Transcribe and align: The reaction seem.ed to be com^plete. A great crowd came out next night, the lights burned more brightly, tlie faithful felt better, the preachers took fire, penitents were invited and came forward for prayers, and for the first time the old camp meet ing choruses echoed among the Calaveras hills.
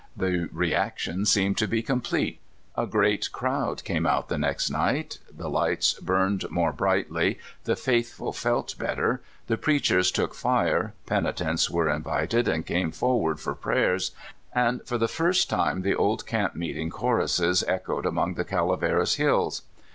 The 0.17 0.49
reaction 0.51 1.27
seem.ed 1.27 1.57
to 1.57 1.67
be 1.67 1.83
com^plete. 1.83 2.39
A 2.75 2.87
great 2.87 3.31
crowd 3.31 3.83
came 3.83 4.07
out 4.07 4.31
next 4.31 4.71
night, 4.71 5.19
the 5.31 5.47
lights 5.47 5.93
burned 5.99 6.49
more 6.49 6.71
brightly, 6.73 7.37
tlie 7.67 7.77
faithful 7.77 8.33
felt 8.33 8.79
better, 8.79 9.21
the 9.45 9.59
preachers 9.59 10.09
took 10.09 10.33
fire, 10.33 10.95
penitents 11.05 11.69
were 11.69 11.87
invited 11.87 12.47
and 12.47 12.65
came 12.65 12.89
forward 12.91 13.39
for 13.39 13.53
prayers, 13.53 14.09
and 14.55 14.81
for 14.87 14.97
the 14.97 15.07
first 15.07 15.51
time 15.51 15.83
the 15.83 15.93
old 15.93 16.25
camp 16.25 16.55
meet 16.55 16.77
ing 16.77 16.89
choruses 16.89 17.63
echoed 17.67 18.07
among 18.07 18.33
the 18.33 18.43
Calaveras 18.43 19.17
hills. 19.17 19.61